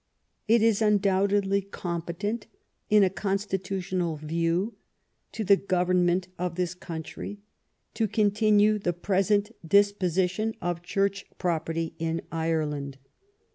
[0.47, 2.45] It is undoubtedly com petent,
[2.89, 4.73] in a constitutional view,
[5.31, 7.37] to the government of this country
[7.93, 12.97] to continue the present disposition of Church property in Ireland.